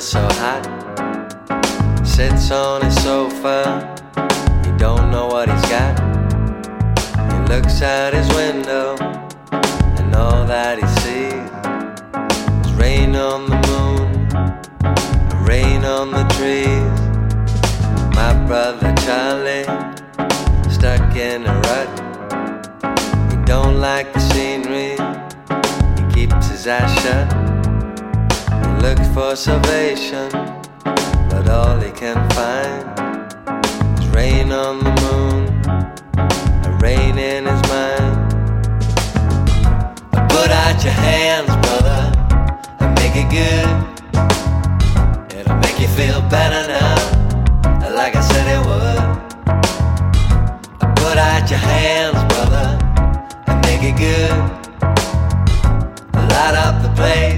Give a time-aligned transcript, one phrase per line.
[0.00, 0.62] so hot.
[2.06, 3.96] Sits on his sofa,
[4.64, 5.98] he don't know what he's got.
[7.32, 8.96] He looks out his window,
[9.98, 11.34] and all that he sees
[12.64, 14.08] is rain on the moon,
[15.44, 17.00] rain on the trees.
[18.14, 19.64] My brother Charlie,
[20.70, 21.90] stuck in a rut.
[23.32, 24.96] He don't like the scenery,
[25.96, 27.47] he keeps his eyes shut.
[28.88, 30.30] Looks for salvation,
[31.28, 32.88] but all he can find
[33.98, 35.46] is rain on the moon,
[36.64, 38.32] and rain in his mind.
[40.30, 42.00] Put out your hands, brother,
[42.80, 43.68] and make it good.
[45.38, 46.96] It'll make you feel better now,
[47.94, 49.02] like I said it would.
[50.96, 52.78] Put out your hands, brother,
[53.48, 54.32] and make it good.
[56.32, 57.37] Light up the place,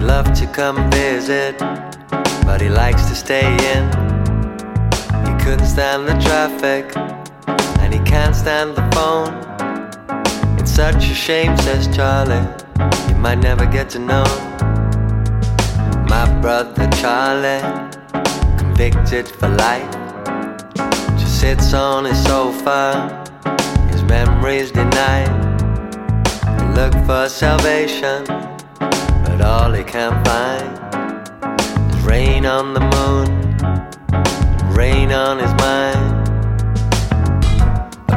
[0.00, 1.58] He'd love to come visit,
[2.46, 3.84] but he likes to stay in.
[5.26, 6.96] He couldn't stand the traffic,
[7.80, 9.28] and he can't stand the phone.
[10.58, 12.48] It's such a shame, says Charlie.
[13.10, 14.24] You might never get to know
[16.08, 17.60] my brother Charlie,
[18.56, 19.92] convicted for life.
[21.18, 23.26] Just sits on his sofa
[23.90, 25.28] his memories denied.
[26.74, 28.24] Look for salvation,
[29.40, 30.68] but all he can find
[31.90, 33.26] is rain on the moon,
[34.74, 36.26] rain on his mind.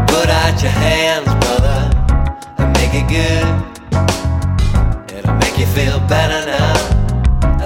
[0.09, 1.79] Put out your hands, brother,
[2.57, 3.47] and make it good.
[5.15, 6.73] It'll make you feel better now,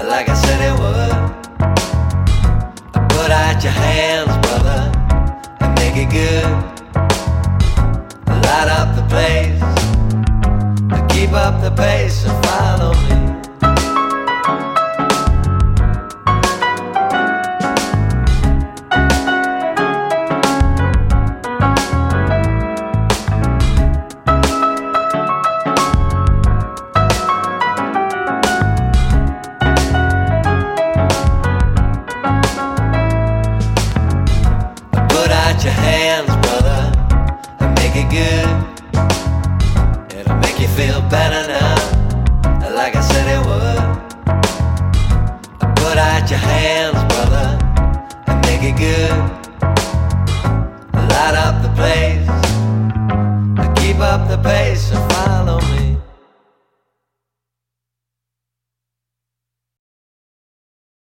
[0.08, 1.16] like I said it would.
[3.10, 4.80] Put out your hands, brother,
[5.60, 6.46] and make it good
[8.48, 9.60] light up the place,
[11.12, 13.27] keep up the pace and follow me.
[35.68, 36.80] Your hands, brother
[37.60, 38.48] and make it good.
[40.18, 41.76] It'll make you feel better now,
[42.74, 43.82] like I said it would.
[45.76, 47.48] Put out your hands, brother,
[48.28, 49.16] and make it good.
[51.12, 52.28] Light up the place,
[53.80, 55.07] keep up the pace.